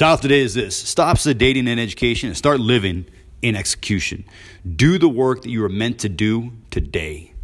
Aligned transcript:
Title 0.00 0.16
today 0.16 0.40
is 0.40 0.54
this 0.54 0.74
Stop 0.74 1.18
sedating 1.18 1.68
in 1.68 1.78
education 1.78 2.28
and 2.30 2.36
start 2.36 2.58
living 2.58 3.04
in 3.42 3.54
execution. 3.54 4.24
Do 4.64 4.96
the 4.96 5.10
work 5.10 5.42
that 5.42 5.50
you 5.50 5.62
are 5.62 5.68
meant 5.68 5.98
to 5.98 6.08
do 6.08 6.52
today. 6.70 7.34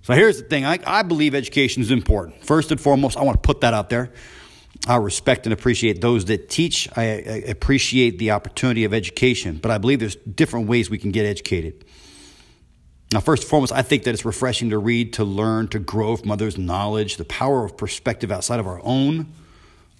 So 0.00 0.12
here's 0.14 0.42
the 0.42 0.48
thing 0.48 0.66
I, 0.66 0.80
I 0.84 1.04
believe 1.04 1.36
education 1.36 1.80
is 1.80 1.92
important. 1.92 2.44
First 2.44 2.72
and 2.72 2.80
foremost, 2.80 3.16
I 3.16 3.22
want 3.22 3.40
to 3.40 3.46
put 3.46 3.60
that 3.60 3.74
out 3.74 3.90
there. 3.90 4.10
I 4.88 4.96
respect 4.96 5.46
and 5.46 5.52
appreciate 5.52 6.00
those 6.00 6.24
that 6.24 6.48
teach. 6.48 6.88
I, 6.96 7.02
I 7.02 7.42
appreciate 7.46 8.18
the 8.18 8.32
opportunity 8.32 8.82
of 8.82 8.92
education, 8.92 9.58
but 9.58 9.70
I 9.70 9.78
believe 9.78 10.00
there's 10.00 10.16
different 10.16 10.66
ways 10.66 10.90
we 10.90 10.98
can 10.98 11.12
get 11.12 11.26
educated. 11.26 11.84
Now, 13.12 13.20
first 13.20 13.44
and 13.44 13.50
foremost, 13.50 13.70
I 13.70 13.82
think 13.82 14.02
that 14.02 14.10
it's 14.10 14.24
refreshing 14.24 14.70
to 14.70 14.78
read, 14.78 15.12
to 15.12 15.22
learn, 15.22 15.68
to 15.68 15.78
grow 15.78 16.16
from 16.16 16.32
others' 16.32 16.58
knowledge, 16.58 17.18
the 17.18 17.24
power 17.24 17.64
of 17.64 17.76
perspective 17.76 18.32
outside 18.32 18.58
of 18.58 18.66
our 18.66 18.80
own, 18.82 19.32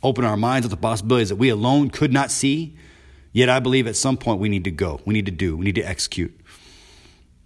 open 0.02 0.24
our 0.24 0.36
minds 0.36 0.66
to 0.66 0.70
the 0.70 0.76
possibilities 0.76 1.28
that 1.28 1.36
we 1.36 1.48
alone 1.48 1.90
could 1.90 2.12
not 2.12 2.30
see. 2.30 2.76
Yet 3.32 3.48
I 3.48 3.60
believe 3.60 3.86
at 3.86 3.96
some 3.96 4.16
point 4.16 4.40
we 4.40 4.48
need 4.48 4.64
to 4.64 4.70
go, 4.70 5.00
we 5.04 5.14
need 5.14 5.26
to 5.26 5.32
do, 5.32 5.56
we 5.56 5.64
need 5.64 5.76
to 5.76 5.82
execute. 5.82 6.38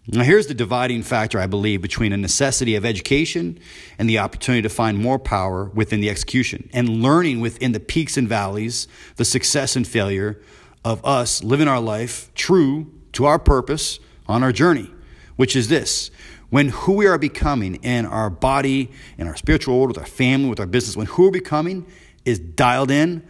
Now, 0.09 0.23
here's 0.23 0.47
the 0.47 0.55
dividing 0.55 1.03
factor, 1.03 1.41
I 1.41 1.49
believe, 1.49 1.83
between 1.83 2.13
a 2.13 2.17
necessity 2.17 2.77
of 2.77 2.85
education 2.85 3.59
and 3.99 4.09
the 4.09 4.21
opportunity 4.21 4.63
to 4.63 4.69
find 4.69 4.99
more 4.99 5.19
power 5.19 5.65
within 5.75 6.01
the 6.01 6.09
execution 6.09 6.71
and 6.73 7.03
learning 7.03 7.41
within 7.41 7.73
the 7.73 7.81
peaks 7.81 8.17
and 8.17 8.29
valleys, 8.29 8.87
the 9.17 9.25
success 9.25 9.75
and 9.75 9.87
failure 9.87 10.41
of 10.85 11.05
us 11.05 11.43
living 11.43 11.67
our 11.67 11.81
life 11.81 12.33
true 12.35 12.93
to 13.15 13.25
our 13.25 13.41
purpose 13.41 13.99
on 14.29 14.45
our 14.45 14.53
journey, 14.53 14.89
which 15.35 15.57
is 15.57 15.67
this. 15.67 16.13
When 16.51 16.69
who 16.69 16.93
we 16.93 17.07
are 17.09 17.19
becoming 17.19 17.75
in 17.77 18.07
our 18.07 18.31
body, 18.31 18.93
in 19.19 19.27
our 19.27 19.35
spiritual 19.35 19.77
world, 19.77 19.89
with 19.89 19.99
our 19.99 20.07
family, 20.07 20.49
with 20.49 20.61
our 20.61 20.67
business, 20.67 20.97
when 20.97 21.09
who 21.09 21.25
we're 21.25 21.31
becoming 21.33 21.85
is 22.27 22.39
dialed 22.39 22.91
in, 22.91 23.27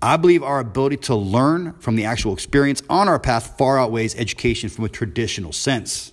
I 0.00 0.16
believe 0.16 0.42
our 0.42 0.60
ability 0.60 0.96
to 0.98 1.14
learn 1.14 1.74
from 1.74 1.96
the 1.96 2.06
actual 2.06 2.32
experience 2.32 2.82
on 2.88 3.08
our 3.08 3.18
path 3.18 3.58
far 3.58 3.78
outweighs 3.78 4.14
education 4.16 4.70
from 4.70 4.84
a 4.84 4.88
traditional 4.88 5.52
sense. 5.52 6.12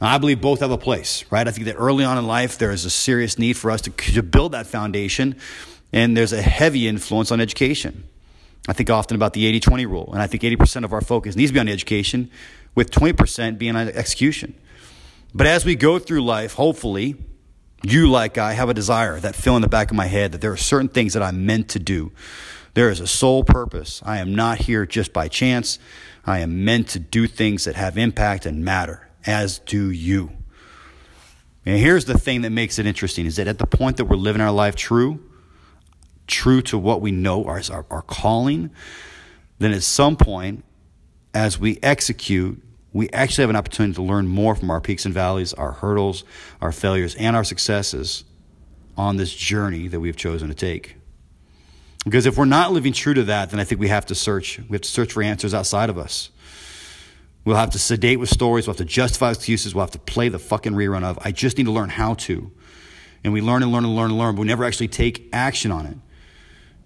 I 0.00 0.18
believe 0.18 0.40
both 0.40 0.60
have 0.60 0.70
a 0.72 0.78
place, 0.78 1.24
right? 1.30 1.46
I 1.46 1.52
think 1.52 1.66
that 1.66 1.74
early 1.74 2.04
on 2.04 2.18
in 2.18 2.26
life, 2.26 2.58
there 2.58 2.72
is 2.72 2.84
a 2.84 2.90
serious 2.90 3.38
need 3.38 3.56
for 3.56 3.70
us 3.70 3.80
to, 3.82 3.90
to 3.90 4.22
build 4.22 4.52
that 4.52 4.66
foundation, 4.66 5.36
and 5.92 6.16
there's 6.16 6.32
a 6.32 6.42
heavy 6.42 6.88
influence 6.88 7.30
on 7.30 7.40
education. 7.40 8.04
I 8.68 8.72
think 8.72 8.90
often 8.90 9.14
about 9.14 9.32
the 9.32 9.46
80 9.46 9.60
20 9.60 9.86
rule, 9.86 10.10
and 10.12 10.20
I 10.20 10.26
think 10.26 10.42
80% 10.42 10.84
of 10.84 10.92
our 10.92 11.02
focus 11.02 11.36
needs 11.36 11.50
to 11.50 11.54
be 11.54 11.60
on 11.60 11.68
education, 11.68 12.30
with 12.74 12.90
20% 12.90 13.58
being 13.58 13.76
on 13.76 13.88
execution. 13.90 14.54
But 15.34 15.46
as 15.46 15.64
we 15.64 15.76
go 15.76 15.98
through 15.98 16.22
life, 16.22 16.54
hopefully, 16.54 17.16
you, 17.82 18.10
like 18.10 18.38
I, 18.38 18.52
have 18.52 18.68
a 18.68 18.74
desire, 18.74 19.18
that 19.20 19.34
fill 19.34 19.56
in 19.56 19.62
the 19.62 19.68
back 19.68 19.90
of 19.90 19.96
my 19.96 20.06
head, 20.06 20.32
that 20.32 20.40
there 20.40 20.52
are 20.52 20.56
certain 20.56 20.88
things 20.88 21.14
that 21.14 21.22
I'm 21.22 21.46
meant 21.46 21.68
to 21.70 21.78
do 21.78 22.12
there 22.74 22.90
is 22.90 23.00
a 23.00 23.06
sole 23.06 23.44
purpose. 23.44 24.02
I 24.04 24.18
am 24.18 24.34
not 24.34 24.58
here 24.58 24.86
just 24.86 25.12
by 25.12 25.28
chance. 25.28 25.78
I 26.24 26.38
am 26.38 26.64
meant 26.64 26.88
to 26.90 26.98
do 26.98 27.26
things 27.26 27.64
that 27.64 27.76
have 27.76 27.98
impact 27.98 28.46
and 28.46 28.64
matter, 28.64 29.10
as 29.26 29.58
do 29.58 29.90
you. 29.90 30.32
And 31.66 31.78
here's 31.78 32.06
the 32.06 32.18
thing 32.18 32.42
that 32.42 32.50
makes 32.50 32.78
it 32.78 32.86
interesting 32.86 33.26
is 33.26 33.36
that 33.36 33.46
at 33.46 33.58
the 33.58 33.66
point 33.66 33.98
that 33.98 34.06
we're 34.06 34.16
living 34.16 34.40
our 34.40 34.50
life 34.50 34.74
true, 34.74 35.20
true 36.26 36.62
to 36.62 36.78
what 36.78 37.00
we 37.00 37.10
know 37.12 37.44
our, 37.44 37.60
our 37.90 38.02
calling, 38.02 38.70
then 39.58 39.72
at 39.72 39.82
some 39.82 40.16
point, 40.16 40.64
as 41.34 41.58
we 41.58 41.78
execute, 41.82 42.60
we 42.92 43.08
actually 43.10 43.42
have 43.42 43.50
an 43.50 43.56
opportunity 43.56 43.94
to 43.94 44.02
learn 44.02 44.28
more 44.28 44.54
from 44.54 44.70
our 44.70 44.80
peaks 44.80 45.04
and 45.04 45.14
valleys, 45.14 45.54
our 45.54 45.72
hurdles, 45.72 46.24
our 46.60 46.72
failures, 46.72 47.14
and 47.14 47.34
our 47.34 47.44
successes 47.44 48.24
on 48.96 49.16
this 49.16 49.32
journey 49.34 49.88
that 49.88 50.00
we've 50.00 50.16
chosen 50.16 50.48
to 50.48 50.54
take. 50.54 50.96
Because 52.04 52.26
if 52.26 52.36
we're 52.36 52.44
not 52.44 52.72
living 52.72 52.92
true 52.92 53.14
to 53.14 53.24
that, 53.24 53.50
then 53.50 53.60
I 53.60 53.64
think 53.64 53.80
we 53.80 53.88
have 53.88 54.06
to 54.06 54.14
search. 54.14 54.58
We 54.58 54.74
have 54.74 54.82
to 54.82 54.88
search 54.88 55.12
for 55.12 55.22
answers 55.22 55.54
outside 55.54 55.88
of 55.88 55.96
us. 55.96 56.30
We'll 57.44 57.56
have 57.56 57.70
to 57.70 57.78
sedate 57.78 58.20
with 58.20 58.28
stories. 58.28 58.66
We'll 58.66 58.74
have 58.74 58.86
to 58.86 58.92
justify 58.92 59.30
excuses. 59.30 59.74
We'll 59.74 59.84
have 59.84 59.92
to 59.92 59.98
play 59.98 60.28
the 60.28 60.38
fucking 60.38 60.74
rerun 60.74 61.02
of, 61.02 61.18
I 61.22 61.32
just 61.32 61.58
need 61.58 61.64
to 61.64 61.72
learn 61.72 61.88
how 61.88 62.14
to. 62.14 62.50
And 63.24 63.32
we 63.32 63.40
learn 63.40 63.62
and 63.62 63.72
learn 63.72 63.84
and 63.84 63.96
learn 63.96 64.10
and 64.10 64.18
learn, 64.18 64.34
but 64.34 64.42
we 64.42 64.48
never 64.48 64.64
actually 64.64 64.88
take 64.88 65.28
action 65.32 65.70
on 65.70 65.86
it. 65.86 65.96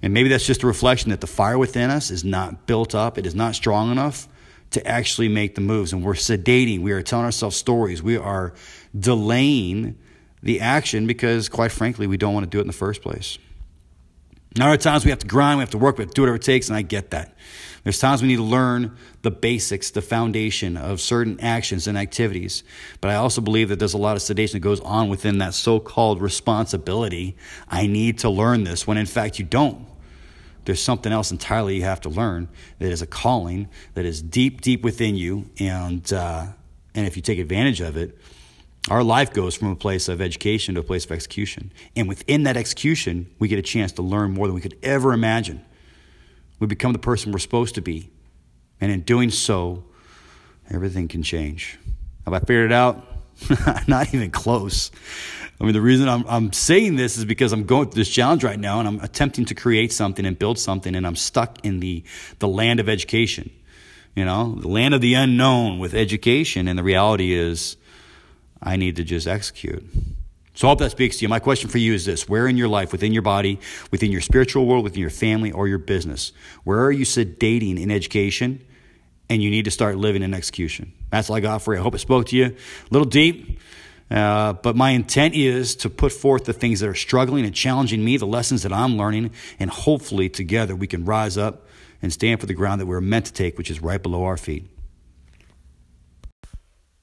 And 0.03 0.15
maybe 0.15 0.29
that's 0.29 0.47
just 0.47 0.63
a 0.63 0.67
reflection 0.67 1.11
that 1.11 1.21
the 1.21 1.27
fire 1.27 1.59
within 1.59 1.91
us 1.91 2.11
is 2.11 2.23
not 2.23 2.67
built 2.67 2.95
up, 2.95 3.19
it 3.19 3.27
is 3.27 3.35
not 3.35 3.55
strong 3.55 3.91
enough 3.91 4.29
to 4.77 4.87
actually 4.87 5.29
make 5.29 5.55
the 5.55 5.61
moves. 5.61 5.93
And 5.93 6.05
we're 6.05 6.13
sedating, 6.13 6.81
we 6.81 6.93
are 6.93 7.03
telling 7.03 7.25
ourselves 7.25 7.57
stories, 7.57 8.03
we 8.03 8.17
are 8.17 8.53
delaying 8.99 9.99
the 10.43 10.61
action 10.61 11.07
because, 11.07 11.49
quite 11.49 11.73
frankly, 11.73 12.07
we 12.07 12.19
don't 12.19 12.35
want 12.35 12.45
to 12.45 12.51
do 12.51 12.59
it 12.59 12.63
in 12.63 12.67
the 12.67 12.73
first 12.75 13.01
place. 13.01 13.39
Now, 14.57 14.67
there 14.67 14.75
are 14.75 14.79
times 14.79 15.05
we 15.05 15.11
have 15.11 15.19
to 15.21 15.27
grind, 15.27 15.59
we 15.59 15.63
have 15.63 15.71
to 15.71 15.79
work, 15.79 15.99
we 15.99 16.03
have 16.03 16.11
to 16.11 16.15
do 16.15 16.23
whatever 16.23 16.37
it 16.37 16.43
takes, 16.43 16.69
and 16.69 16.77
I 16.77 16.83
get 16.83 17.11
that. 17.11 17.37
There's 17.85 17.99
times 17.99 18.21
we 18.21 18.29
need 18.29 18.37
to 18.37 18.43
learn 18.43 18.97
the 19.23 19.31
basics, 19.31 19.91
the 19.91 20.03
foundation 20.03 20.77
of 20.77 21.01
certain 21.01 21.41
actions 21.41 21.87
and 21.87 21.97
activities. 21.97 22.65
But 23.01 23.11
I 23.11 23.15
also 23.15 23.41
believe 23.41 23.69
that 23.71 23.79
there's 23.79 23.95
a 23.95 23.99
lot 23.99 24.17
of 24.17 24.23
sedation 24.23 24.57
that 24.57 24.65
goes 24.65 24.81
on 24.81 25.09
within 25.09 25.39
that 25.39 25.55
so 25.55 25.79
called 25.79 26.21
responsibility. 26.21 27.37
I 27.69 27.87
need 27.87 28.19
to 28.19 28.29
learn 28.29 28.65
this, 28.65 28.87
when 28.87 28.99
in 28.99 29.07
fact 29.07 29.39
you 29.39 29.45
don't. 29.45 29.87
There's 30.67 30.83
something 30.83 31.13
else 31.13 31.31
entirely 31.31 31.77
you 31.77 31.83
have 31.83 32.01
to 32.03 32.09
learn 32.09 32.49
that 32.81 32.91
is 32.91 33.01
a 33.01 33.07
calling 33.07 33.69
that 33.95 34.05
is 34.05 34.21
deep, 34.21 34.61
deep 34.61 34.83
within 34.83 35.17
you. 35.17 35.49
And, 35.59 36.13
uh, 36.13 36.47
and 36.95 37.07
if 37.07 37.17
you 37.17 37.23
take 37.23 37.39
advantage 37.39 37.81
of 37.81 37.97
it, 37.97 38.19
our 38.91 39.03
life 39.03 39.33
goes 39.33 39.55
from 39.55 39.69
a 39.69 39.77
place 39.77 40.09
of 40.09 40.21
education 40.21 40.75
to 40.75 40.81
a 40.81 40.85
place 40.85 41.05
of 41.05 41.13
execution. 41.13 41.73
And 41.95 42.09
within 42.09 42.43
that 42.43 42.57
execution, 42.57 43.33
we 43.39 43.49
get 43.49 43.59
a 43.59 43.63
chance 43.63 43.93
to 43.93 44.03
learn 44.03 44.33
more 44.33 44.47
than 44.47 44.55
we 44.55 44.61
could 44.61 44.79
ever 44.83 45.13
imagine. 45.13 45.65
We 46.59 46.67
become 46.67 46.93
the 46.93 46.99
person 46.99 47.33
we're 47.33 47.39
supposed 47.39 47.75
to 47.77 47.81
be. 47.81 48.11
And 48.81 48.91
in 48.93 49.01
doing 49.01 49.31
so, 49.31 49.85
everything 50.71 51.09
can 51.09 51.23
change. 51.23 51.79
Have 52.25 52.35
I 52.35 52.41
figured 52.41 52.67
it 52.67 52.73
out? 52.73 53.16
Not 53.87 54.15
even 54.15 54.31
close. 54.31 54.91
I 55.61 55.65
mean, 55.65 55.73
the 55.73 55.81
reason 55.81 56.09
I'm, 56.09 56.25
I'm 56.29 56.53
saying 56.53 56.97
this 56.97 57.17
is 57.17 57.25
because 57.25 57.53
I'm 57.53 57.65
going 57.65 57.89
through 57.89 58.01
this 58.01 58.11
challenge 58.11 58.45
right 58.45 58.59
now 58.59 58.79
and 58.79 58.87
I'm 58.87 59.01
attempting 59.01 59.47
to 59.47 59.55
create 59.55 59.93
something 59.93 60.27
and 60.27 60.39
build 60.39 60.59
something, 60.59 60.95
and 60.95 61.07
I'm 61.07 61.17
stuck 61.17 61.65
in 61.65 61.81
the, 61.81 62.05
the 62.39 62.49
land 62.49 62.81
of 62.81 62.89
education. 62.89 63.51
You 64.15 64.25
know, 64.25 64.55
the 64.55 64.69
land 64.69 64.95
of 64.95 65.01
the 65.01 65.15
unknown 65.15 65.79
with 65.79 65.95
education. 65.95 66.69
And 66.69 66.79
the 66.79 66.83
reality 66.83 67.35
is, 67.35 67.77
I 68.63 68.77
need 68.77 68.97
to 68.97 69.05
just 69.05 69.27
execute. 69.27 69.85
So 70.55 70.69
I 70.69 70.71
hope 70.71 70.79
that 70.79 70.91
speaks 70.91 71.19
to 71.19 71.23
you. 71.23 71.29
My 71.29 71.39
question 71.39 71.69
for 71.69 71.77
you 71.77 71.93
is 71.93 72.07
this 72.07 72.27
Where 72.29 72.49
in 72.49 72.57
your 72.57 72.69
life, 72.69 72.93
within 72.93 73.13
your 73.13 73.23
body, 73.23 73.61
within 73.91 74.11
your 74.11 74.23
spiritual 74.23 74.65
world, 74.65 74.85
within 74.85 75.01
your 75.01 75.11
family, 75.11 75.53
or 75.53 75.69
your 75.69 75.79
business, 75.79 76.33
where 76.65 76.83
are 76.83 76.91
you 76.91 77.05
sedating 77.05 77.79
in 77.79 77.91
education 77.91 78.65
and 79.29 79.43
you 79.43 79.51
need 79.51 79.67
to 79.67 79.71
start 79.71 79.99
living 79.99 80.23
in 80.23 80.33
execution? 80.33 80.93
That's 81.11 81.31
all 81.31 81.37
I 81.37 81.41
got 81.41 81.63
for 81.63 81.75
you. 81.75 81.81
I 81.81 81.83
hope 81.83 81.95
it 81.95 81.99
spoke 81.99 82.27
to 82.27 82.37
you. 82.37 82.47
A 82.47 82.55
little 82.91 83.09
deep, 83.09 83.61
uh, 84.11 84.55
but 84.55 84.77
my 84.77 84.91
intent 84.91 85.35
is 85.35 85.77
to 85.77 85.91
put 85.91 86.13
forth 86.13 86.45
the 86.45 86.53
things 86.53 86.81
that 86.81 86.89
are 86.89 86.95
struggling 86.95 87.45
and 87.45 87.55
challenging 87.55 88.05
me, 88.05 88.17
the 88.17 88.27
lessons 88.27 88.63
that 88.63 88.73
I'm 88.73 88.97
learning, 88.97 89.31
and 89.59 89.71
hopefully 89.71 90.29
together 90.29 90.77
we 90.77 90.87
can 90.87 91.05
rise 91.05 91.37
up 91.37 91.67
and 92.03 92.13
stand 92.13 92.41
for 92.41 92.47
the 92.47 92.55
ground 92.55 92.81
that 92.81 92.87
we're 92.87 93.01
meant 93.01 93.27
to 93.27 93.33
take, 93.33 93.59
which 93.59 93.71
is 93.71 93.81
right 93.81 94.03
below 94.03 94.25
our 94.25 94.37
feet. 94.37 94.69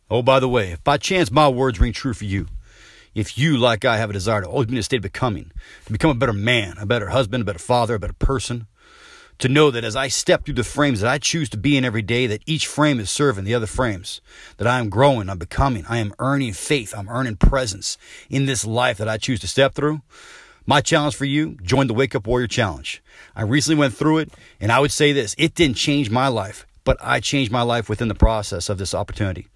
Oh, 0.09 0.21
by 0.21 0.39
the 0.39 0.49
way, 0.49 0.71
if 0.71 0.83
by 0.83 0.97
chance 0.97 1.31
my 1.31 1.47
words 1.47 1.79
ring 1.79 1.91
true 1.91 2.13
for 2.13 2.25
you, 2.25 2.47
if 3.15 3.37
you, 3.37 3.57
like 3.57 3.85
I, 3.85 3.97
have 3.97 4.09
a 4.09 4.13
desire 4.13 4.41
to 4.41 4.47
always 4.47 4.67
be 4.67 4.73
in 4.73 4.79
a 4.79 4.83
state 4.83 4.97
of 4.97 5.03
becoming, 5.03 5.51
to 5.85 5.91
become 5.91 6.11
a 6.11 6.15
better 6.15 6.33
man, 6.33 6.75
a 6.79 6.85
better 6.85 7.09
husband, 7.09 7.41
a 7.41 7.45
better 7.45 7.59
father, 7.59 7.95
a 7.95 7.99
better 7.99 8.13
person, 8.13 8.67
to 9.39 9.49
know 9.49 9.71
that 9.71 9.83
as 9.83 9.95
I 9.95 10.07
step 10.07 10.45
through 10.45 10.53
the 10.55 10.63
frames 10.63 11.01
that 11.01 11.09
I 11.09 11.17
choose 11.17 11.49
to 11.49 11.57
be 11.57 11.77
in 11.77 11.85
every 11.85 12.01
day, 12.01 12.27
that 12.27 12.43
each 12.45 12.67
frame 12.67 12.99
is 12.99 13.09
serving 13.09 13.43
the 13.43 13.53
other 13.53 13.67
frames, 13.67 14.21
that 14.57 14.67
I 14.67 14.79
am 14.79 14.89
growing, 14.89 15.29
I'm 15.29 15.37
becoming, 15.37 15.85
I 15.87 15.97
am 15.97 16.13
earning 16.19 16.53
faith, 16.53 16.93
I'm 16.95 17.09
earning 17.09 17.35
presence 17.35 17.97
in 18.29 18.45
this 18.45 18.65
life 18.65 18.97
that 18.97 19.09
I 19.09 19.17
choose 19.17 19.39
to 19.41 19.47
step 19.47 19.73
through. 19.73 20.01
My 20.65 20.79
challenge 20.79 21.15
for 21.15 21.25
you, 21.25 21.57
join 21.61 21.87
the 21.87 21.93
Wake 21.93 22.15
Up 22.15 22.25
Warrior 22.25 22.47
Challenge. 22.47 23.03
I 23.35 23.41
recently 23.41 23.77
went 23.77 23.93
through 23.95 24.19
it, 24.19 24.31
and 24.61 24.71
I 24.71 24.79
would 24.79 24.91
say 24.91 25.11
this 25.11 25.35
it 25.37 25.55
didn't 25.55 25.75
change 25.75 26.09
my 26.09 26.29
life, 26.29 26.65
but 26.83 26.97
I 27.01 27.19
changed 27.19 27.51
my 27.51 27.63
life 27.63 27.89
within 27.89 28.07
the 28.07 28.15
process 28.15 28.69
of 28.69 28.77
this 28.77 28.93
opportunity. 28.93 29.47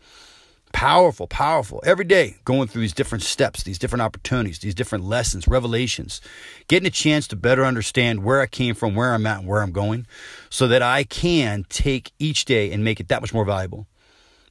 Powerful, 0.74 1.28
powerful. 1.28 1.81
Every 1.86 2.06
day 2.06 2.38
going 2.46 2.68
through 2.68 2.81
these 2.81 2.94
different 2.94 3.24
steps, 3.24 3.64
these 3.64 3.80
different 3.80 4.04
opportunities, 4.04 4.60
these 4.60 4.75
different 4.75 5.06
lessons, 5.06 5.48
revelations, 5.48 6.22
getting 6.68 6.86
a 6.86 6.92
chance 6.92 7.28
to 7.30 7.36
better 7.36 7.66
understand 7.66 8.24
where 8.24 8.42
I 8.42 8.48
came 8.48 8.75
from, 8.75 8.94
where 8.94 9.14
I'm 9.14 9.25
at, 9.25 9.40
and 9.40 9.48
where 9.48 9.62
I'm 9.62 9.72
going, 9.72 10.06
so 10.50 10.68
that 10.68 10.81
I 10.81 11.04
can 11.04 11.66
take 11.69 12.12
each 12.19 12.46
day 12.46 12.72
and 12.72 12.84
make 12.84 13.00
it 13.00 13.08
that 13.08 13.22
much 13.22 13.34
more 13.34 13.46
valuable. 13.46 13.88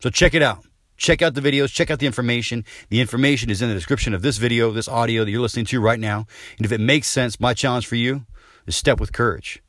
So 0.01 0.11
check 0.11 0.35
it 0.35 0.43
out. 0.43 0.65
Check 0.97 1.21
out 1.21 1.35
the 1.35 1.43
videos, 1.43 1.71
check 1.73 1.91
out 1.91 1.99
the 1.99 2.07
information. 2.07 2.65
The 2.89 3.01
information 3.01 3.51
is 3.51 3.61
in 3.61 3.69
the 3.69 3.75
description 3.75 4.15
of 4.15 4.23
this 4.23 4.39
video, 4.39 4.73
this 4.73 4.89
audio 4.89 5.25
that 5.25 5.31
you're 5.31 5.43
listening 5.43 5.67
to 5.67 5.81
right 5.81 6.01
now. 6.01 6.27
And 6.57 6.65
if 6.65 6.73
it 6.73 6.81
makes 6.81 7.07
sense, 7.07 7.39
my 7.39 7.53
challenge 7.53 7.87
for 7.87 7.97
you 7.97 8.25
is 8.67 8.77
step 8.77 8.99
with 8.99 9.13
courage. 9.13 9.63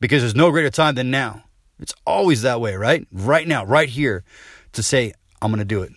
Because 0.00 0.22
there's 0.22 0.34
no 0.34 0.50
greater 0.50 0.70
time 0.70 0.96
than 0.96 1.10
now. 1.10 1.44
It's 1.78 1.94
always 2.04 2.42
that 2.42 2.60
way, 2.60 2.74
right? 2.74 3.06
Right 3.12 3.46
now, 3.46 3.64
right 3.64 3.88
here, 3.88 4.24
to 4.72 4.82
say, 4.82 5.12
I'm 5.44 5.50
going 5.50 5.58
to 5.58 5.64
do 5.66 5.82
it. 5.82 5.92